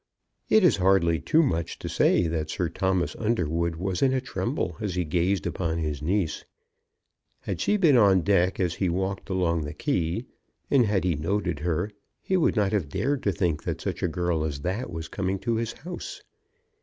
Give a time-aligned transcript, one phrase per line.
[0.49, 4.77] It is hardly too much to say that Sir Thomas Underwood was in a tremble
[4.81, 6.43] as he gazed upon his niece.
[7.41, 10.25] Had she been on the deck as he walked along the quay,
[10.71, 14.07] and had he noted her, he would not have dared to think that such a
[14.07, 16.23] girl as that was coming to his house.